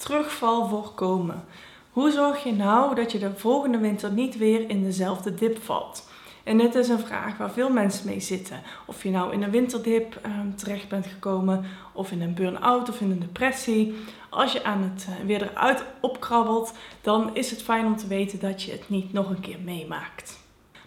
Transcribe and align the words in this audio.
Terugval 0.00 0.68
voorkomen. 0.68 1.44
Hoe 1.90 2.10
zorg 2.10 2.44
je 2.44 2.52
nou 2.52 2.94
dat 2.94 3.12
je 3.12 3.18
de 3.18 3.30
volgende 3.36 3.78
winter 3.78 4.12
niet 4.12 4.36
weer 4.36 4.70
in 4.70 4.82
dezelfde 4.82 5.34
dip 5.34 5.62
valt? 5.62 6.08
En 6.44 6.58
dit 6.58 6.74
is 6.74 6.88
een 6.88 6.98
vraag 6.98 7.36
waar 7.36 7.50
veel 7.50 7.70
mensen 7.70 8.06
mee 8.06 8.20
zitten. 8.20 8.62
Of 8.86 9.02
je 9.02 9.10
nou 9.10 9.32
in 9.32 9.42
een 9.42 9.50
winterdip 9.50 10.18
ehm, 10.22 10.54
terecht 10.54 10.88
bent 10.88 11.06
gekomen, 11.06 11.64
of 11.92 12.10
in 12.10 12.22
een 12.22 12.34
burn-out 12.34 12.88
of 12.88 13.00
in 13.00 13.10
een 13.10 13.20
depressie. 13.20 13.94
Als 14.30 14.52
je 14.52 14.64
aan 14.64 14.82
het 14.82 15.06
uh, 15.08 15.26
weer 15.26 15.42
eruit 15.42 15.84
opkrabbelt, 16.00 16.72
dan 17.00 17.34
is 17.34 17.50
het 17.50 17.62
fijn 17.62 17.86
om 17.86 17.96
te 17.96 18.06
weten 18.06 18.40
dat 18.40 18.62
je 18.62 18.72
het 18.72 18.88
niet 18.88 19.12
nog 19.12 19.30
een 19.30 19.40
keer 19.40 19.60
meemaakt. 19.64 20.38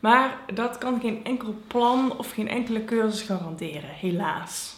Maar 0.00 0.38
dat 0.54 0.78
kan 0.78 1.00
geen 1.00 1.24
enkel 1.24 1.54
plan 1.66 2.18
of 2.18 2.30
geen 2.30 2.48
enkele 2.48 2.84
cursus 2.84 3.22
garanderen, 3.22 3.90
helaas. 3.90 4.76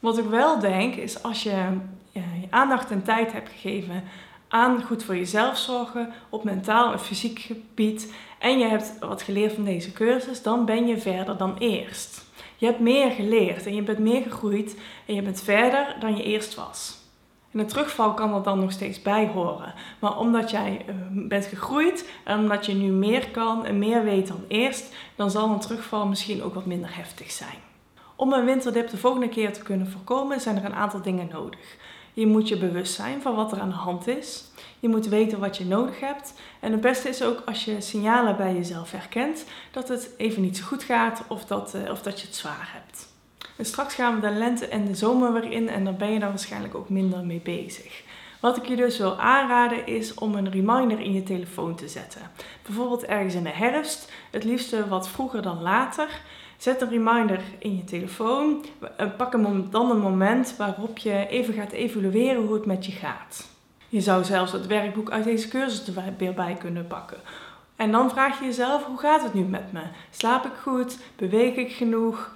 Wat 0.00 0.18
ik 0.18 0.24
wel 0.24 0.58
denk 0.58 0.94
is 0.94 1.22
als 1.22 1.42
je 1.42 1.78
je 2.12 2.22
aandacht 2.50 2.90
en 2.90 3.02
tijd 3.02 3.32
hebt 3.32 3.48
gegeven 3.48 4.04
aan 4.48 4.82
goed 4.82 5.04
voor 5.04 5.16
jezelf 5.16 5.58
zorgen 5.58 6.12
op 6.28 6.44
mentaal 6.44 6.92
en 6.92 7.00
fysiek 7.00 7.38
gebied 7.38 8.12
en 8.38 8.58
je 8.58 8.66
hebt 8.66 8.98
wat 9.00 9.22
geleerd 9.22 9.52
van 9.52 9.64
deze 9.64 9.92
cursus, 9.92 10.42
dan 10.42 10.64
ben 10.64 10.86
je 10.86 10.98
verder 10.98 11.36
dan 11.36 11.56
eerst. 11.58 12.26
Je 12.56 12.66
hebt 12.66 12.80
meer 12.80 13.10
geleerd 13.10 13.66
en 13.66 13.74
je 13.74 13.82
bent 13.82 13.98
meer 13.98 14.22
gegroeid 14.22 14.76
en 15.06 15.14
je 15.14 15.22
bent 15.22 15.42
verder 15.42 15.96
dan 16.00 16.16
je 16.16 16.22
eerst 16.22 16.54
was. 16.54 16.96
En 17.52 17.58
een 17.58 17.66
terugval 17.66 18.14
kan 18.14 18.34
er 18.34 18.42
dan 18.42 18.58
nog 18.58 18.72
steeds 18.72 19.02
bij 19.02 19.26
horen. 19.26 19.74
Maar 19.98 20.18
omdat 20.18 20.50
jij 20.50 20.84
eh, 20.86 20.94
bent 21.10 21.44
gegroeid 21.44 22.10
en 22.24 22.38
omdat 22.38 22.66
je 22.66 22.74
nu 22.74 22.90
meer 22.90 23.28
kan 23.30 23.64
en 23.64 23.78
meer 23.78 24.04
weet 24.04 24.28
dan 24.28 24.44
eerst, 24.48 24.94
dan 25.16 25.30
zal 25.30 25.50
een 25.50 25.60
terugval 25.60 26.06
misschien 26.06 26.42
ook 26.42 26.54
wat 26.54 26.66
minder 26.66 26.96
heftig 26.96 27.30
zijn. 27.30 27.67
Om 28.20 28.32
een 28.32 28.44
winterdip 28.44 28.90
de 28.90 28.96
volgende 28.96 29.28
keer 29.28 29.52
te 29.52 29.62
kunnen 29.62 29.90
voorkomen, 29.90 30.40
zijn 30.40 30.56
er 30.56 30.64
een 30.64 30.74
aantal 30.74 31.02
dingen 31.02 31.28
nodig. 31.32 31.76
Je 32.12 32.26
moet 32.26 32.48
je 32.48 32.58
bewust 32.58 32.94
zijn 32.94 33.22
van 33.22 33.34
wat 33.34 33.52
er 33.52 33.60
aan 33.60 33.68
de 33.68 33.74
hand 33.74 34.06
is. 34.06 34.44
Je 34.80 34.88
moet 34.88 35.06
weten 35.06 35.38
wat 35.38 35.56
je 35.56 35.64
nodig 35.64 36.00
hebt. 36.00 36.34
En 36.60 36.72
het 36.72 36.80
beste 36.80 37.08
is 37.08 37.22
ook 37.22 37.42
als 37.46 37.64
je 37.64 37.80
signalen 37.80 38.36
bij 38.36 38.54
jezelf 38.54 38.90
herkent 38.90 39.44
dat 39.70 39.88
het 39.88 40.10
even 40.16 40.42
niet 40.42 40.56
zo 40.56 40.64
goed 40.64 40.82
gaat 40.82 41.22
of 41.28 41.44
dat, 41.44 41.74
uh, 41.74 41.90
of 41.90 42.02
dat 42.02 42.20
je 42.20 42.26
het 42.26 42.36
zwaar 42.36 42.70
hebt. 42.72 43.08
En 43.56 43.64
straks 43.64 43.94
gaan 43.94 44.14
we 44.14 44.20
de 44.20 44.34
lente 44.34 44.66
en 44.66 44.84
de 44.84 44.94
zomer 44.94 45.32
weer 45.32 45.52
in 45.52 45.68
en 45.68 45.84
dan 45.84 45.96
ben 45.96 46.12
je 46.12 46.18
daar 46.18 46.28
waarschijnlijk 46.28 46.74
ook 46.74 46.88
minder 46.88 47.24
mee 47.24 47.40
bezig. 47.40 48.02
Wat 48.40 48.56
ik 48.56 48.66
je 48.66 48.76
dus 48.76 48.98
wil 48.98 49.18
aanraden 49.18 49.86
is 49.86 50.14
om 50.14 50.34
een 50.34 50.50
reminder 50.50 51.00
in 51.00 51.12
je 51.12 51.22
telefoon 51.22 51.74
te 51.74 51.88
zetten. 51.88 52.30
Bijvoorbeeld 52.62 53.04
ergens 53.04 53.34
in 53.34 53.42
de 53.42 53.52
herfst, 53.52 54.12
het 54.30 54.44
liefste 54.44 54.88
wat 54.88 55.08
vroeger 55.08 55.42
dan 55.42 55.62
later. 55.62 56.20
Zet 56.58 56.80
een 56.80 56.88
reminder 56.88 57.40
in 57.58 57.76
je 57.76 57.84
telefoon. 57.84 58.64
Pak 59.16 59.32
een, 59.32 59.70
dan 59.70 59.90
een 59.90 59.98
moment 59.98 60.54
waarop 60.56 60.98
je 60.98 61.26
even 61.28 61.54
gaat 61.54 61.72
evalueren 61.72 62.42
hoe 62.42 62.54
het 62.54 62.66
met 62.66 62.86
je 62.86 62.92
gaat. 62.92 63.48
Je 63.88 64.00
zou 64.00 64.24
zelfs 64.24 64.52
het 64.52 64.66
werkboek 64.66 65.10
uit 65.10 65.24
deze 65.24 65.48
cursus 65.48 65.86
er 65.86 66.02
weer 66.18 66.34
bij 66.34 66.54
kunnen 66.54 66.86
pakken. 66.86 67.16
En 67.76 67.92
dan 67.92 68.10
vraag 68.10 68.38
je 68.38 68.44
jezelf, 68.44 68.84
hoe 68.84 68.98
gaat 68.98 69.22
het 69.22 69.34
nu 69.34 69.42
met 69.42 69.72
me? 69.72 69.82
Slaap 70.10 70.44
ik 70.44 70.52
goed? 70.62 70.98
Beweeg 71.16 71.54
ik 71.54 71.72
genoeg? 71.72 72.34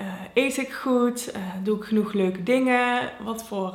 Uh, 0.00 0.06
eet 0.34 0.56
ik 0.56 0.72
goed? 0.72 1.32
Uh, 1.36 1.42
doe 1.62 1.76
ik 1.76 1.84
genoeg 1.84 2.12
leuke 2.12 2.42
dingen? 2.42 3.10
Wat 3.24 3.44
voor 3.44 3.74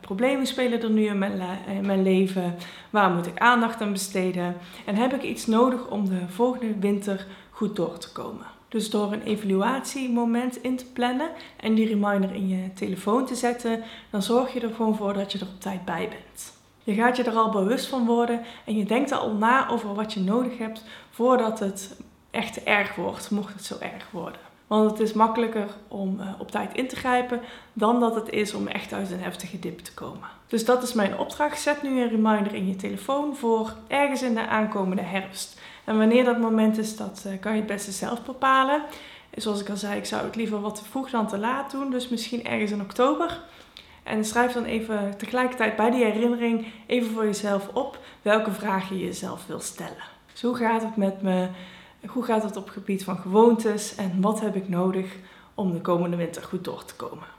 problemen 0.00 0.46
spelen 0.46 0.82
er 0.82 0.90
nu 0.90 1.06
in 1.06 1.18
mijn, 1.18 2.02
leven? 2.02 2.54
Waar 2.90 3.10
moet 3.10 3.26
ik 3.26 3.38
aandacht 3.38 3.80
aan 3.80 3.92
besteden? 3.92 4.56
En 4.84 4.94
heb 4.94 5.12
ik 5.12 5.22
iets 5.22 5.46
nodig 5.46 5.86
om 5.86 6.08
de 6.08 6.20
volgende 6.28 6.78
winter 6.78 7.26
goed 7.50 7.76
door 7.76 7.98
te 7.98 8.12
komen? 8.12 8.46
Dus 8.76 8.90
door 8.90 9.12
een 9.12 9.22
evaluatiemoment 9.22 10.62
in 10.62 10.76
te 10.76 10.84
plannen 10.84 11.30
en 11.56 11.74
die 11.74 11.86
reminder 11.86 12.34
in 12.34 12.48
je 12.48 12.72
telefoon 12.72 13.26
te 13.26 13.34
zetten, 13.34 13.82
dan 14.10 14.22
zorg 14.22 14.52
je 14.52 14.60
er 14.60 14.74
gewoon 14.74 14.96
voor 14.96 15.12
dat 15.12 15.32
je 15.32 15.38
er 15.38 15.46
op 15.46 15.60
tijd 15.60 15.84
bij 15.84 16.08
bent. 16.08 16.52
Je 16.82 16.94
gaat 16.94 17.16
je 17.16 17.22
er 17.22 17.36
al 17.36 17.50
bewust 17.50 17.86
van 17.86 18.06
worden 18.06 18.40
en 18.64 18.76
je 18.76 18.84
denkt 18.84 19.12
al 19.12 19.32
na 19.32 19.68
over 19.68 19.94
wat 19.94 20.12
je 20.12 20.20
nodig 20.20 20.58
hebt 20.58 20.84
voordat 21.10 21.58
het 21.58 21.96
echt 22.30 22.62
erg 22.62 22.94
wordt, 22.94 23.30
mocht 23.30 23.52
het 23.52 23.64
zo 23.64 23.76
erg 23.80 24.10
worden. 24.10 24.40
Want 24.66 24.90
het 24.90 25.00
is 25.00 25.12
makkelijker 25.12 25.68
om 25.88 26.20
uh, 26.20 26.28
op 26.38 26.50
tijd 26.50 26.74
in 26.74 26.88
te 26.88 26.96
grijpen 26.96 27.40
dan 27.72 28.00
dat 28.00 28.14
het 28.14 28.30
is 28.30 28.54
om 28.54 28.66
echt 28.66 28.92
uit 28.92 29.10
een 29.10 29.20
heftige 29.20 29.58
dip 29.58 29.78
te 29.78 29.94
komen. 29.94 30.28
Dus 30.46 30.64
dat 30.64 30.82
is 30.82 30.92
mijn 30.92 31.18
opdracht. 31.18 31.60
Zet 31.60 31.82
nu 31.82 32.00
een 32.00 32.08
reminder 32.08 32.54
in 32.54 32.68
je 32.68 32.76
telefoon 32.76 33.36
voor 33.36 33.74
ergens 33.86 34.22
in 34.22 34.34
de 34.34 34.46
aankomende 34.46 35.02
herfst. 35.02 35.60
En 35.86 35.98
wanneer 35.98 36.24
dat 36.24 36.38
moment 36.38 36.78
is, 36.78 36.96
dat 36.96 37.24
uh, 37.26 37.32
kan 37.40 37.52
je 37.52 37.58
het 37.58 37.66
beste 37.66 37.92
zelf 37.92 38.24
bepalen. 38.24 38.82
Zoals 39.34 39.60
ik 39.60 39.70
al 39.70 39.76
zei, 39.76 39.98
ik 39.98 40.04
zou 40.04 40.24
het 40.24 40.36
liever 40.36 40.60
wat 40.60 40.74
te 40.74 40.84
vroeg 40.84 41.10
dan 41.10 41.26
te 41.26 41.38
laat 41.38 41.70
doen. 41.70 41.90
Dus 41.90 42.08
misschien 42.08 42.44
ergens 42.44 42.70
in 42.70 42.80
oktober. 42.80 43.40
En 44.02 44.24
schrijf 44.24 44.52
dan 44.52 44.64
even 44.64 45.16
tegelijkertijd 45.16 45.76
bij 45.76 45.90
die 45.90 46.04
herinnering 46.04 46.66
even 46.86 47.10
voor 47.10 47.24
jezelf 47.24 47.68
op 47.72 47.98
welke 48.22 48.52
vraag 48.52 48.88
je 48.88 48.98
jezelf 48.98 49.46
wil 49.46 49.60
stellen. 49.60 50.04
Dus 50.32 50.42
hoe 50.42 50.56
gaat 50.56 50.82
het 50.82 50.96
met 50.96 51.22
me? 51.22 51.48
Hoe 52.06 52.24
gaat 52.24 52.42
het 52.42 52.56
op 52.56 52.64
het 52.64 52.72
gebied 52.72 53.04
van 53.04 53.16
gewoontes? 53.16 53.94
En 53.94 54.20
wat 54.20 54.40
heb 54.40 54.56
ik 54.56 54.68
nodig 54.68 55.16
om 55.54 55.72
de 55.72 55.80
komende 55.80 56.16
winter 56.16 56.42
goed 56.42 56.64
door 56.64 56.84
te 56.84 56.94
komen? 56.94 57.35